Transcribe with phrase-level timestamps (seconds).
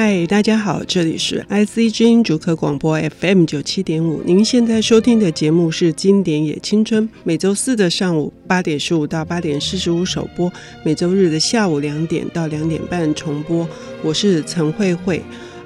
[0.00, 4.22] 嗨，大家好，这里是 IC 之音主客广播 FM 九七点五。
[4.24, 10.52] 您现在收听的节目是《经典也青春》，每周四的上午八点十五到八点四十五首播，
[10.84, 13.68] 每周日的下午两点到两点半重播。
[14.00, 15.20] 我是陈慧慧。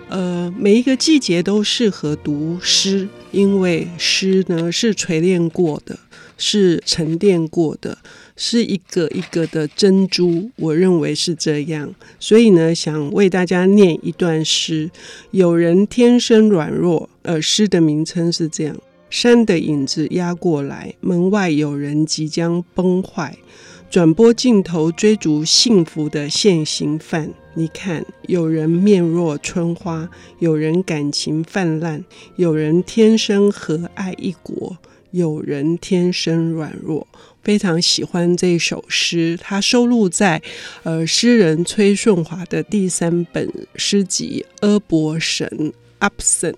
[0.09, 5.99] 呃，每一个季节都适合读诗，因为诗呢是锤炼过的，
[6.39, 7.99] 是沉淀过的。
[8.45, 14.91] 是一个一个的珍珠，我认为是这样，所以呢，想为大家念一段诗。
[15.31, 18.77] 有人天生软弱，呃，诗的名称是这样：
[19.09, 23.39] 山的影子压过来，门外有人即将崩坏。
[23.89, 34.77] 转播镜头追逐幸福的现行犯，你看，有人面若春花，有人感情泛滥，有人天生和爱一国，
[35.13, 37.07] 有人天生软弱。
[37.43, 40.41] 非常喜欢这首诗，它收录在
[40.85, 46.53] 呃诗人崔顺华的第三本诗集《阿伯神 Absent》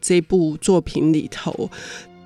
[0.00, 1.70] 这部作品里头。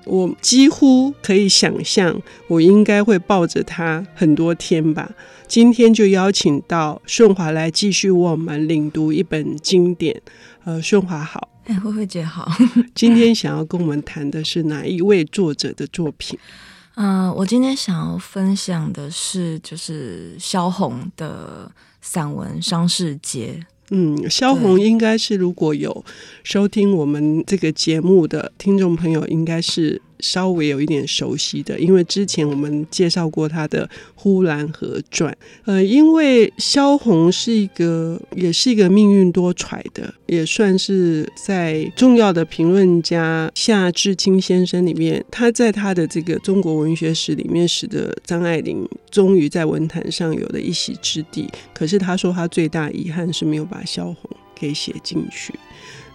[0.05, 5.11] 我几乎可以想象，我应该会抱着它很多天吧。
[5.47, 10.19] 今天就邀请到顺华来继续为我们领读一本经典。
[10.63, 12.51] 呃，顺华好，哎，慧慧姐好。
[12.95, 16.37] 今天想要跟我们谈的是哪一位作者的作品？
[16.95, 23.59] 嗯、呃，我今天想要分享的是，就是萧红的散文《伤逝节》。
[23.89, 26.03] 嗯，萧红应该是如果有
[26.43, 30.01] 收听我们这个节目的听众朋友，应该是。
[30.21, 35.31] 稍微有一点熟悉的，因为之前我们介绍过他的《呼兰河传》。
[35.65, 51.49] 呃，因为萧红是一个，也是一个命运多舛的，也算是在重要的评论家夏志清先生里面，他在他的这个中国文学史里面，使得张爱玲终于在文坛上有了一席之地。
[51.73, 55.53] 可是他说他最大遗憾是没有把萧红给写进去。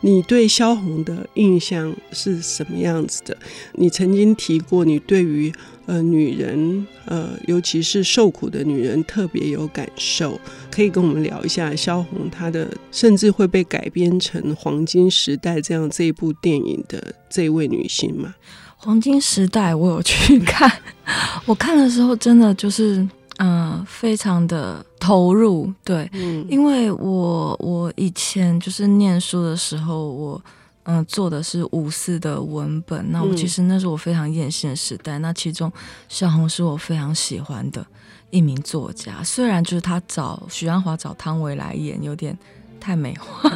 [0.00, 3.36] 你对萧红的印象是什么样子的？
[3.74, 5.52] 你曾经提过，你对于
[5.86, 10.38] 呃女人，呃尤其是受苦的女人特别有感受，
[10.70, 18.34] 可以跟我们聊一下萧红她的，甚至会被改编成《黄金时代》这样这一部电影的这位女性吗？
[18.76, 20.70] 《黄金时代》我有去看，
[21.46, 23.06] 我看的时候真的就是。
[23.38, 30.42] 嗯，非常的投入，对，嗯，因为我我以前就是念书的时候，我
[30.84, 35.70] 嗯做的是五四的文本，那我其实那是我非常艳羡的时代，那其中
[36.08, 37.86] 萧红是我非常喜欢的
[38.30, 42.34] 一名作家，虽然就是他找许鞍华找汤唯来演有点
[42.80, 43.50] 太美化，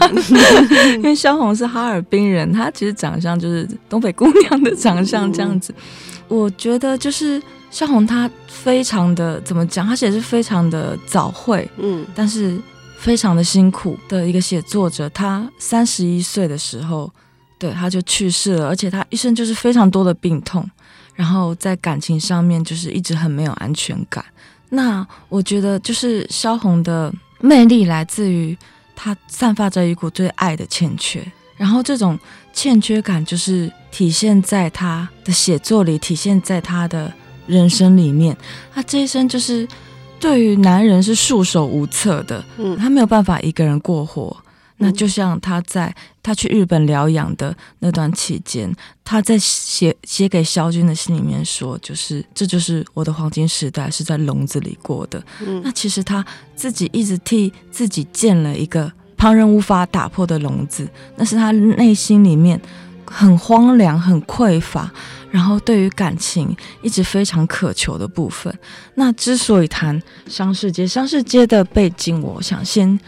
[0.96, 5.74] 因为萧红是哈尔滨人，她其实长相就是东北姑娘的长相这样子，
[6.28, 7.42] 我觉得就是。
[7.70, 9.86] 萧红她非常的怎么讲？
[9.86, 12.60] 她写是非常的早慧，嗯，但是
[12.98, 15.08] 非常的辛苦的一个写作者。
[15.10, 17.10] 她三十一岁的时候，
[17.58, 20.68] 对，她就去世了，而且她一生就是非常多的病痛，
[21.14, 24.24] 然后在感情上面就是一直很没有安全感。
[24.68, 28.56] 那我觉得就是萧红的魅力来自于
[28.96, 31.24] 她散发着一股对爱的欠缺，
[31.56, 32.18] 然后这种
[32.52, 37.12] 欠缺感就是体现在她的写作里，体现在她的。
[37.50, 38.36] 人生里面，
[38.72, 39.66] 他这一生就是
[40.18, 44.36] 对于男人是束手无策的，嗯，他没有办法一个人过活。
[44.82, 48.74] 那就像他在他去日本疗养的那段期间，
[49.04, 55.22] 他在写写给萧军的信里面说，就是这就是我的黄金时代，是在笼子里过的。
[55.46, 56.24] 嗯，那其实他
[56.56, 62.58] 自己一直替自己建了一个旁人无法打破的笼子，那是他内心里面
[63.10, 64.90] 很荒凉、很匮乏。
[65.32, 68.52] 然后，对于感情一直非常渴求的部分，
[68.96, 72.98] 那之所以谈伤逝节，伤逝节的背景，我想先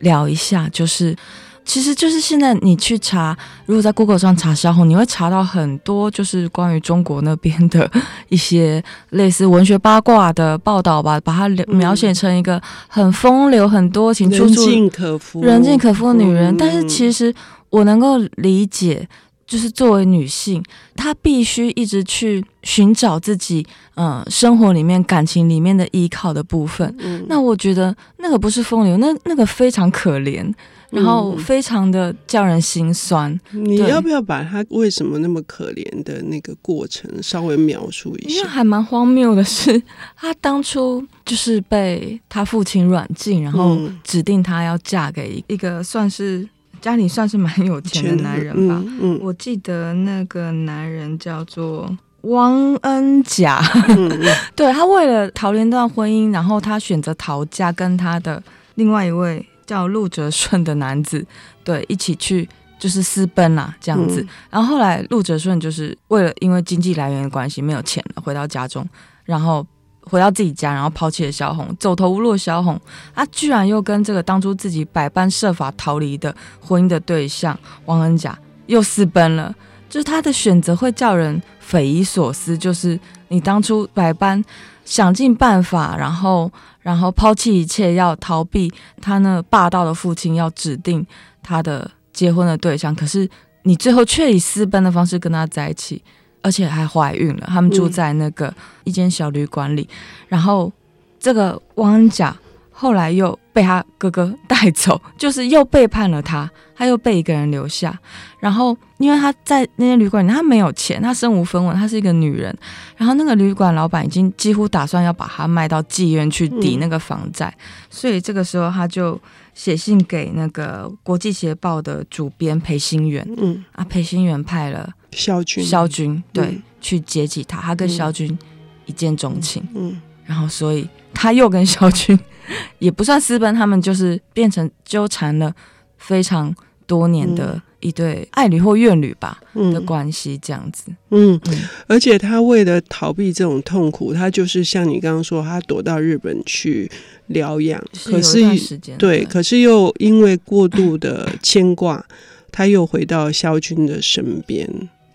[0.00, 1.16] 聊一下，就是
[1.64, 3.34] 其实就是现在你去查，
[3.64, 7.90] 如果在 Google 上查萧红，你会查到很多就是关于中国那边的
[8.28, 16.54] 一些类似文学八卦的报道吧，把它描写成一个很风流、很多情、处处人尽可夫、人尽可夫的女人。
[16.58, 17.34] 但是其实
[17.70, 19.08] 我能够理解。
[19.50, 20.62] 就是作为女性，
[20.94, 23.66] 她必须一直去寻找自己，
[23.96, 26.94] 嗯、呃，生活里面、感情里面的依靠的部分。
[27.00, 30.54] 嗯，那我觉得那个不是风流，那那个非常可怜，
[30.90, 33.32] 然后非常的叫人心酸。
[33.50, 38.36] 嗯、你要不要把她为什么那么可怜的那个过程稍微描述一下？
[38.36, 39.82] 因为还蛮荒谬的是，
[40.14, 46.48] 她当初就是被她父亲软禁，然后指定她要嫁给一个算是。
[46.80, 54.10] 家里算是蛮有钱的男人吧，嗯嗯、我记得那个男人叫做汪恩甲，嗯、
[54.56, 58.42] 对，他为了逃离那段婚姻，然后他选择逃家，跟他的
[58.76, 61.24] 另外一位叫陆哲顺的男子，
[61.62, 62.48] 对，一起去
[62.78, 64.22] 就是私奔啦，这样子。
[64.22, 68.86] 嗯、然后后来陆哲顺就是为了因为经济来源的关系没有钱了，回到家中，
[69.24, 69.66] 然后
[70.02, 72.80] 回到自己家，然后抛弃了萧红，走投无路的萧红，
[73.14, 79.54] 她居然又跟这个当初自己百般设法逃离的婚姻的对象王恩甲又私奔了。
[79.88, 84.40] 就是他的选择会叫人匪夷所思，就是你当初百般
[84.84, 86.48] 想尽办法，然后
[86.80, 91.04] 然后抛弃一切要逃避他那霸道的父亲要指定
[91.42, 93.28] 他的结婚的对象，可是
[93.64, 96.00] 你最后却以私奔的方式跟他在一起，
[96.42, 97.46] 而且还怀孕了。
[97.46, 98.52] 他们住在那个
[98.84, 99.88] 一间小旅馆里，
[100.28, 100.72] 然后
[101.18, 102.36] 这个汪恩甲。
[102.72, 107.94] 后来又被他哥哥带走，就是又背叛了他，他又被一个人留下。
[108.38, 112.56] 然后，因为他在那间旅馆里，他没有钱，他身无分文，他是一个女人。
[112.96, 117.60] 然后，那个旅馆老板已经几乎打算要把他卖到妓院去抵那个房债，嗯、
[117.90, 119.20] 所以这个时候他就
[119.52, 123.28] 写信给那个国际协报的主编裴新元。
[123.36, 128.38] 嗯，啊，裴新元派了萧军，萧军对、嗯、去接济他，他跟萧军
[128.86, 129.62] 一见钟情。
[129.74, 132.18] 嗯，嗯然后所以他又跟萧军。
[132.80, 135.54] 也不算私奔，他们就是变成纠缠了
[135.98, 136.52] 非常
[136.84, 140.86] 多年的一对爱侣或怨侣吧、嗯、的关系，这样子。
[141.10, 146.90] 嗯，嗯而且他为了逃避这种痛苦，他就是像你刚刚说，他躲到日本去
[147.28, 147.80] 疗养。
[148.04, 148.40] 可是，
[148.78, 152.04] 对，对可是又因为过度的牵挂，
[152.50, 154.68] 他又回到萧军的身边。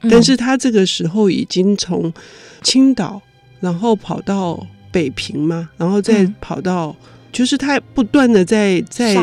[0.06, 2.14] 嗯、但是他这个时候已经从
[2.62, 3.22] 青岛，
[3.60, 6.96] 然后跑到北平嘛，然后再跑到。
[7.32, 9.14] 就是他不断的在在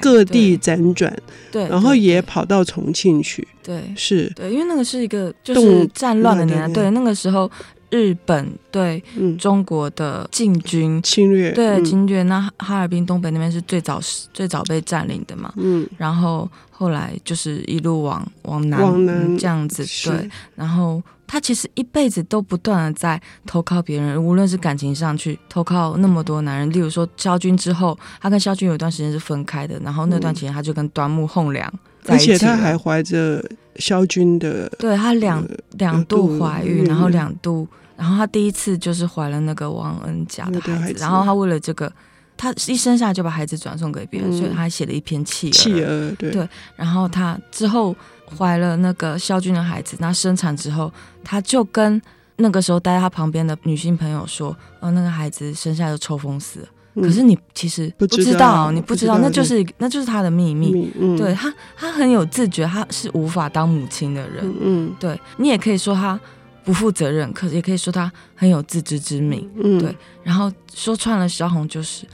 [0.00, 1.16] 各地辗转，
[1.52, 7.48] 对，然后也跑到重庆去，对，是，对，因为那个是一个就是战乱的年代，对，那个时候
[7.90, 9.02] 日本对
[9.38, 11.00] 中国的进军。
[11.02, 14.00] 侵略，对侵略，那哈尔滨东北那边是最早
[14.32, 21.02] 最早被占领的嘛，嗯，然后后来就是一路往往南往南这样子，对，然后。
[21.32, 31.72] 他其实一辈子都不断的在投靠别人，无论是感情上去投靠那么多男人，例如说萧军之后，他跟萧军有一段时间是分开的，然后那段期间他就跟端木蕻良
[32.02, 33.40] 在一起，而且他还怀着
[33.80, 37.66] 萧军的，对他两两度怀孕，然后两度，
[37.96, 41.92] 然后他第一次就是怀了那个王恩甲的孩子，然后他为了这个，
[42.36, 47.96] 他一生下来就把孩子转送给别人，嗯、所以他还写了一篇弃儿，弃儿对，对，然后他之后。
[48.38, 50.92] 怀了那个肖军的孩子，那生产之后，
[51.24, 52.00] 他就跟
[52.36, 56.68] 那个时候待在他旁边的女性朋友说：“呃，那个孩子生下来就抽风死了。
[57.00, 60.90] 嗯”可是你其实不知道，你不知道，那就是那就是他的秘密。
[60.98, 64.54] 嗯、对他，他很有自觉，他是无法当母亲的人。
[64.60, 66.18] 嗯，对你也可以说他
[66.64, 69.48] 不负责任，可是也可以说他很有自知之明。
[69.56, 72.06] 嗯，对，然后说穿了，萧红就是。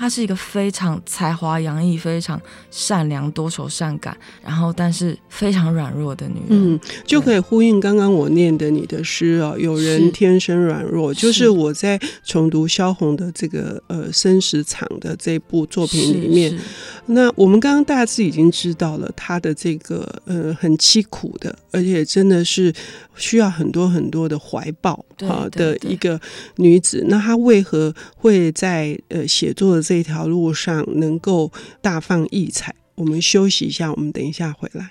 [0.00, 6.72] 她是一个非常才华洋溢、非常善良、多愁善感，然后但是非常软弱的女人。
[6.72, 16.58] 嗯，就可以呼应刚刚我念的你的诗啊，有人天生软弱，是就是我在重读萧红的这个呃生死场的这部作品里面。
[17.04, 22.72] 那我们刚刚大致已经知道了她的这个呃很凄苦的，而且真的是
[23.16, 26.18] 需要很多很多的怀抱啊的一个
[26.56, 27.04] 女子。
[27.08, 31.50] 那她为何会在呃写作的这条路上能够
[31.82, 32.72] 大放异彩。
[32.94, 34.90] 我们休息一下，我们等一下回来。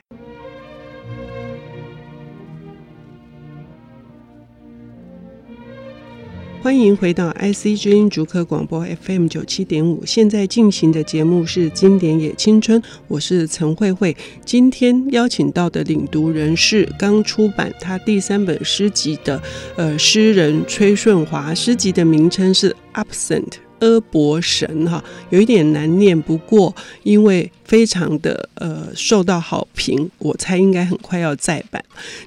[6.62, 14.14] 欢迎回到 IC 之音竹科广播 FM 九七点五，现在进行的节目是《经典也青春》，我是陈慧慧。
[14.44, 19.42] 今天邀请到的领读人是刚出版他第三本诗集的
[19.78, 23.46] 呃诗人崔顺华，诗集的名称是《Absent》。
[23.80, 31.82] 阿伯神哈，有一点难念，不过因为非常的呃受到好评，我猜应该很快要再版。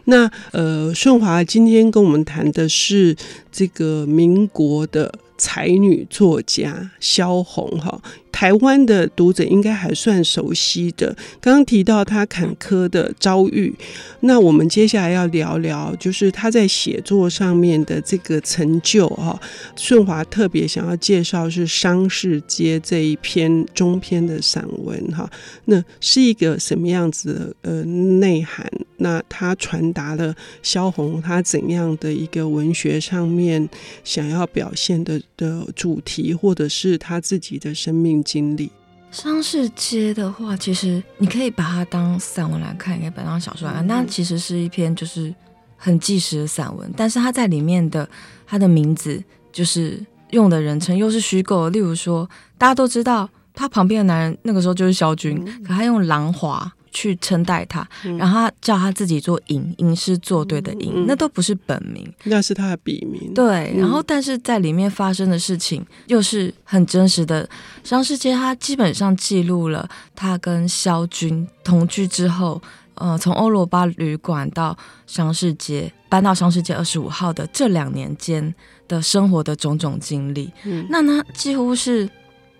[0.04, 3.14] 那呃顺华今天跟我们谈的是
[3.50, 8.00] 这个民国的才女作家萧红哈。
[8.30, 11.14] 台湾的读者应该还算熟悉的。
[11.40, 13.72] 刚刚提到他坎坷的遭遇，
[14.20, 19.38] 那我们接下来要聊聊，就是他在写作上面的这个成就哈。
[19.76, 25.30] 顺华特别想要介绍是《商市街》这一篇中篇的散文哈。
[25.64, 28.66] 那是一个什么样子的呃内涵？
[28.98, 33.68] 那他传达了萧红他怎样的一个文学上面
[34.04, 38.70] 想要表现的的主题，或者是他自己的生命经历。
[39.10, 43.86] 商市街的话，其实你可以把它当散文来看，也可以把它当小说来看。
[43.86, 45.34] 那、嗯、其实是一篇就是
[45.76, 48.08] 很纪实的散文，但是它在里面的
[48.46, 49.22] 它的名字
[49.52, 51.70] 就是用的人称又是虚构的。
[51.70, 63.32] 例如说，大家都知道他旁边的男人那个时候就是萧军，嗯、可他用兰华去称代他，嗯、然后他叫他自己做尹，吟诗作对的吟，嗯、那都不是本名，那是他的笔名。
[63.34, 67.48] 对，然后但是在里面发生的事情又是很真实的。
[67.82, 72.60] 商世杰他基本上记录了他跟萧军同居之后，
[72.94, 78.54] 呃，从欧罗巴旅馆到商世街搬到商世街二十五号的这两年间
[78.86, 80.52] 的生活的种种经历。
[80.64, 82.08] 嗯，那他几乎是。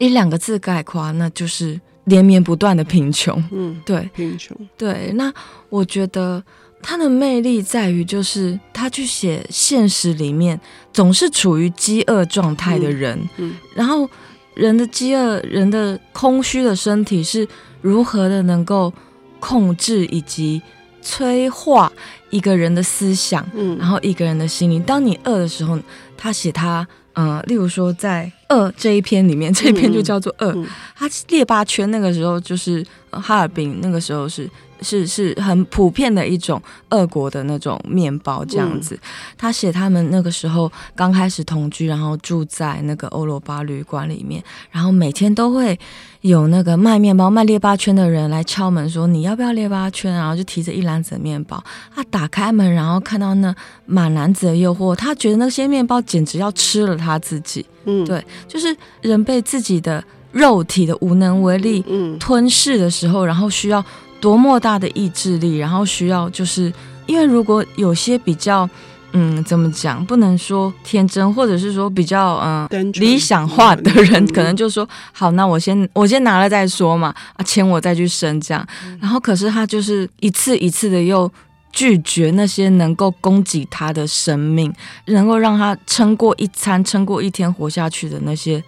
[0.05, 3.41] 以两个字概括，那就是连绵不断的贫穷。
[3.53, 4.57] 嗯，对，贫穷。
[4.77, 5.33] 对，那
[5.69, 6.43] 我觉得
[6.83, 10.61] 他的魅力在于，就是他去写现实里面
[10.93, 14.09] 总是处于饥饿状态的人，嗯，嗯，然后
[14.55, 17.47] 人的饥饿、人的空虚的身体是
[17.81, 18.93] 如何的能够
[19.39, 20.61] 控制以及
[21.01, 21.93] 催化
[22.31, 24.83] 一个人的思想，嗯，然后一个人的心灵。
[24.83, 25.79] 当你饿的时候，
[26.17, 26.85] 他写他。
[27.15, 30.67] 嗯、呃，例如说，在《饿》这一篇里面，这一篇就叫做《饿》嗯。
[30.97, 34.49] 他列巴圈那个时候就是哈尔滨，那个时候是。
[34.83, 36.61] 是是很普遍的一种
[36.91, 38.95] 俄国的那种面包这样子。
[38.95, 39.09] 嗯、
[39.39, 45.79] 他写他们那个时候刚开始同居，然后住在那个欧罗巴旅馆里面，然后每天都会
[46.23, 51.63] 有那个卖面包、卖列巴圈的人来敲门说：“你要不要列巴圈？”然后就提着一篮子的面包。
[51.95, 53.55] 他打开门，然后看到那
[53.87, 57.65] 满篮子的诱惑，他觉得那些面包简直要吃了他自己。
[57.85, 61.85] 嗯，对，就是人被自己的肉体的无能为力
[62.21, 63.85] 吞噬的时候，然后需要。
[64.23, 66.73] 多么大的意志力，然后需要就是
[67.07, 68.69] 因为如果有些比较
[69.13, 78.65] 嗯怎么讲，不能说天真，或者是说比较嗯、呃、理想化的人，可能就说好，那我先我先拿了再说嘛，啊钱我再去生这样。
[79.01, 81.29] 然后可是他就是一次一次的又
[81.73, 84.73] 拒绝那些能够供给他的生命，
[85.07, 88.63] 能够让他撑过一餐、撑过一天活下去的那些。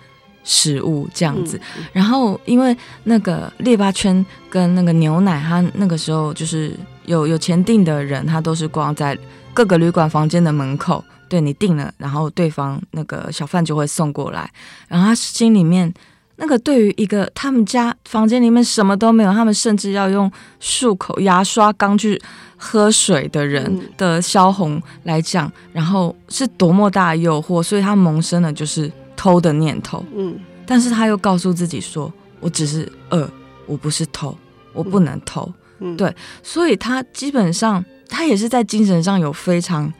[0.44, 1.58] 食物这样子，
[1.92, 9.18] 然后因为那个列巴圈跟那个牛奶，他那个时候就是有有钱订的人，他都是挂在
[9.54, 14.50] 各个旅馆房间的门口，对你订了，然后对方那个小贩就会送过来，
[14.86, 15.90] 然后他心里面
[16.36, 22.20] 那个对于一个他们家房间里面什么都没有，他们甚至要用漱口牙刷缸去
[22.58, 28.92] 喝水的人的萧红来讲，然后是多么大的诱惑，所以他萌生了就是。
[29.25, 33.26] 偷的念头，嗯，但是他又告诉自己说：“我只是饿，
[33.64, 34.37] 我不是偷，
[34.75, 35.50] 我不能偷。
[35.78, 39.90] 嗯”对，所以他基本上他也是在精神上有非常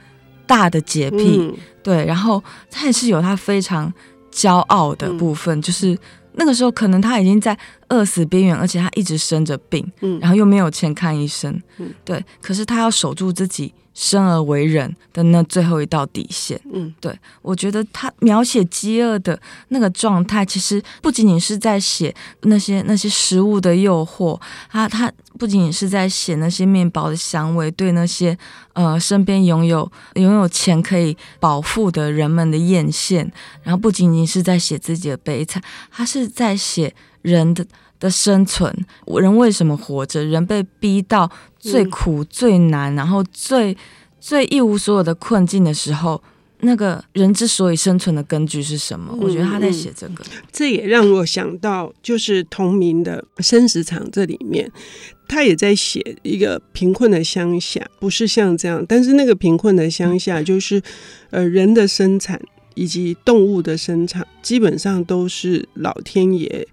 [0.47, 3.91] 大的洁癖，嗯、对，然后他也是有他非常
[4.31, 5.99] 骄傲的部分，嗯、就是
[6.33, 13.73] 那个时候可能他已经在饿死边缘，而且他一直生着病，嗯，然后又没有钱看医生，嗯，对，可是他要守住自己。
[13.95, 28.37] 生而为人的那最后一道底线，嗯，对，我觉得他描写饥饿的那个状态，其实不仅仅是在写那些那些食物的诱惑，他他不仅仅是在写那些面包的香味，对那些
[28.73, 33.25] 呃身边拥有拥有钱可以饱腹的人们的艳羡，
[33.63, 37.65] 然后不仅仅是在写自己的悲惨，他是在写人的。
[38.05, 38.71] 的生存，
[39.07, 40.23] 人为什么活着？
[40.23, 43.75] 人被逼到最苦、嗯、最难，然后最
[44.21, 46.23] 最一无所有的困境的时候，
[46.61, 49.09] 那个人之所以生存的根据是什么？
[49.15, 54.71] 嗯、我觉得他在写这个，这也让我想到，就是同名的《生死场》这里面，
[55.27, 60.83] 他也在写一个贫困的乡下，不是像这样，但是那个贫困的乡下，就是
[61.31, 62.39] 呃人的生产
[62.75, 66.69] 以及动物的生产，基本上都是老天爷。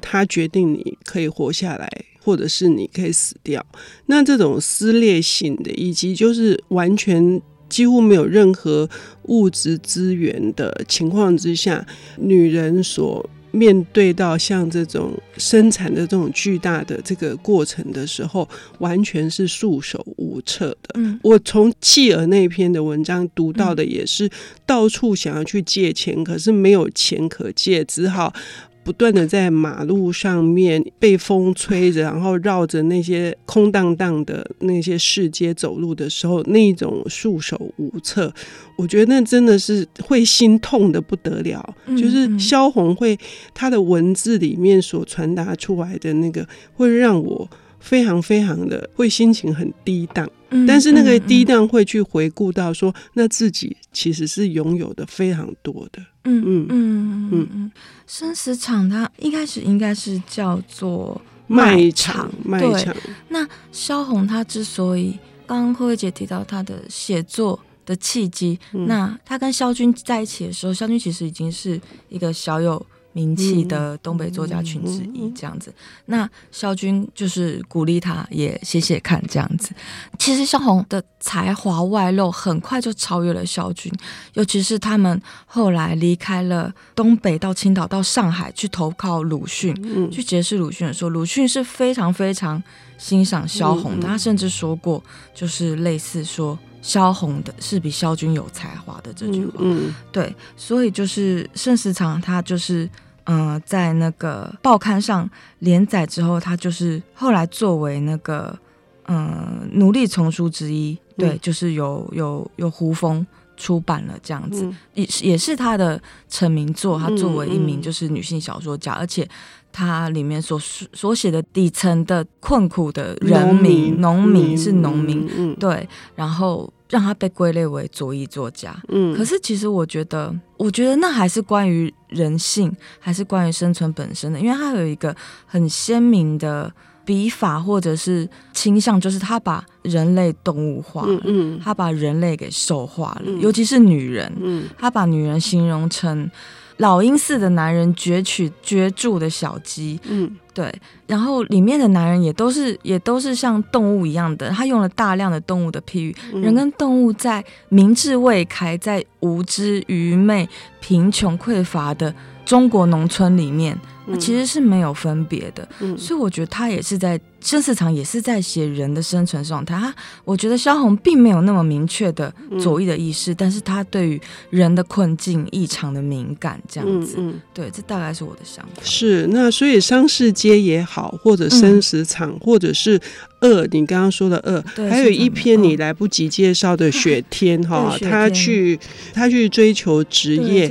[0.00, 1.88] 他决定你可以活下来，
[2.22, 3.64] 或者是你可以死掉。
[4.06, 8.88] 那这种撕裂性的，以及就是完全几乎没有任何
[9.24, 20.90] 物质资源的情况之下，女人所面对到像这种生产的这种巨大的这个过程的时候，完全是束手无策的。
[20.94, 24.30] 嗯，我从契尔那篇的文章读到的也是
[24.64, 28.32] 到处想要去借钱，可是没有钱可借，只好。
[28.82, 38.32] 不断的在马路上面被风吹着，然后绕着那些空荡荡的那些市街走路的时候，那种束手无策，
[38.76, 41.74] 我觉得那真的是会心痛的不得了。
[41.86, 43.18] 嗯、就是萧红会
[43.52, 50.28] 他的文字里面所传达出来的那个，会让我非常非常的会心情很低档。
[50.66, 56.02] 但是那个低档会去回顾到说，那自己其实是拥有的非常多的。
[56.24, 57.72] 嗯嗯嗯嗯嗯嗯，
[58.06, 62.94] 生死场它一开始应该是叫做卖场，卖场。
[63.28, 75.72] 那萧红她之所以刚刚慧慧姐提到她的写作的契机，嗯、那他跟萧军在一起的时候，萧军其实已经是一个小有名气的东北作家群之一，这样子。
[76.06, 79.70] 那肖军就是鼓励他也写写看，这样子。
[80.18, 83.92] 其实萧红的才华外露，很快就超越了肖军，
[84.34, 92.62] 尤其是他们后来离开了东北，到青岛、到上海去投靠鲁迅，嗯、去结识鲁迅的时候，鲁迅是非常非常
[92.96, 95.02] 欣赏萧红的，他甚至说过，
[95.34, 96.58] 就是类似说。
[96.82, 99.94] 萧红的是比萧军有才华的这句话，嗯，嗯。
[100.10, 102.88] 对，所以就是盛世长他就是，
[103.24, 108.58] 嗯、呃，在那个报刊上连载之后，他就是后来作为那个，
[109.06, 113.26] 嗯、呃，奴隶丛书之一，对，嗯、就是有有有胡风
[113.60, 116.98] 出版了这样子，嗯、也也是他的成名作。
[116.98, 119.28] 他作为一名就是女性小说家，嗯嗯、而且。
[119.72, 120.58] 他里面所
[120.92, 128.76] 所写的底层的困苦的人民，农民，农民是农民，嗯、对，然后让他被归类为左翼作家。
[128.88, 135.14] 嗯，可是其实我觉得，我觉得那还是关于人性，还是关于生存本身的，因为他有一个
[135.46, 136.74] 很鲜明的
[137.10, 146.30] 笔法或者是倾向，就是他把人类动物化了，嗯，嗯他把人类给兽化了，嗯、尤其是女人，嗯，他把女人形容成。
[146.76, 150.72] 老鹰似的男人攫取攫住的小鸡，嗯，对，
[151.06, 160.48] 然后里面的男人也都是也都是像动物一样的，他用了大量的动物的譬喻，嗯、人跟动物在明智未开，在无知、愚昧、
[160.80, 162.14] 贫穷、匮乏的
[162.46, 163.76] 中国农村里面。
[164.18, 169.74] 其实是没有分别的，嗯、所以我觉得他也是在生死场也是在写人的生存状态。
[169.74, 177.16] 他我觉得萧红并没有那么明确的左翼的意识，嗯、但是他对于人的困境异常的敏感，这样子。
[177.18, 178.82] 嗯嗯、对，这大概是我的想法。
[178.82, 183.00] 是那所以商市街也好，或者生死场，嗯、或者是。
[183.42, 188.78] 恶，你刚刚说的二，还有一篇你来不及介绍的雪天哈，他去
[189.12, 190.68] 他去追求职业，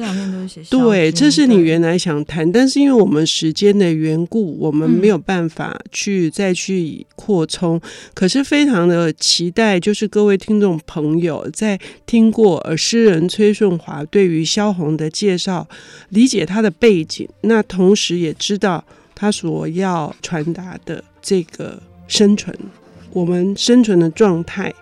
[0.70, 7.78] 对，对，这是你原来想谈，但是因为我们时间的缘故，我们没有办法去再去扩充。
[7.78, 7.82] 嗯、
[8.14, 15.68] 可是非常的期待，就是各位听众朋友在听过呃诗人崔顺华对于萧红的介绍，
[16.10, 18.84] 理解他的背景，那同时也知道
[19.16, 21.82] 他所要传达的这个。
[22.10, 22.54] 生存，
[23.12, 24.74] 我们生存的状态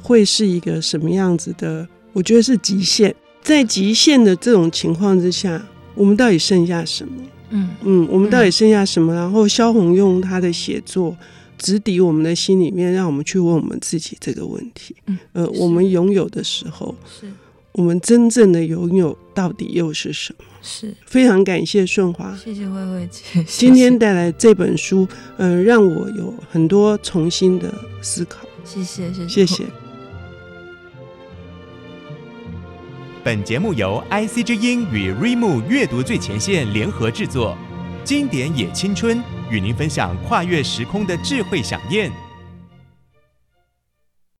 [0.00, 1.88] 会是一个什么样子的？
[2.12, 3.12] 我觉得是极限。
[3.42, 7.14] 在极限的这种情况之下，我们到底剩下什么？
[7.50, 9.12] 嗯嗯，我们到底剩下什么？
[9.14, 11.16] 然后萧红用他的写作
[11.56, 14.94] 直抵我们的心里面，让我们去问我们自己这个问题。
[15.06, 17.26] 嗯，呃，我们拥有的时候是。
[17.78, 20.44] 我们真正的拥有到底又是什么？
[20.60, 28.40] 是非常感谢顺华，谢谢慧慧姐，今天带来这本书，嗯、呃，让我有很多重新的思考。
[28.64, 29.64] 谢谢，谢谢，谢谢。
[33.22, 37.56] 本节目由 IC 之音与瑞木阅读最前线联合制作，
[38.02, 42.10] 经典也青春与您分享跨越时空的智慧饗宴。